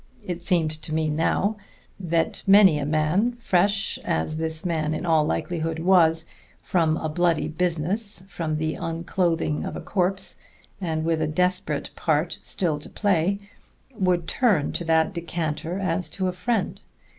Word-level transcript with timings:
It 0.23 0.41
seemed 0.41 0.71
to 0.81 0.93
me 0.95 1.09
now 1.09 1.57
that 1.99 2.41
many 2.47 2.79
a 2.79 2.87
man 2.87 3.33
fresh, 3.39 3.99
as 4.03 4.37
this 4.37 4.65
man 4.65 4.95
in 4.95 5.05
all 5.05 5.23
likelihood 5.25 5.77
was, 5.77 6.25
from 6.63 6.97
a 6.97 7.07
bloody 7.07 7.47
business, 7.47 8.23
from 8.27 8.57
the 8.57 8.73
unclothing 8.73 9.63
of 9.63 9.75
a 9.75 9.79
corpse, 9.79 10.37
and 10.81 11.05
with 11.05 11.21
a 11.21 11.27
desperate 11.27 11.91
part 11.95 12.39
still 12.41 12.79
to 12.79 12.89
play 12.89 13.37
would 13.93 14.27
turn 14.27 14.71
to 14.71 14.85
that 14.85 15.13
decanter 15.13 15.77
as 15.77 16.09
to 16.09 16.27
a 16.27 16.33
friend. 16.33 16.81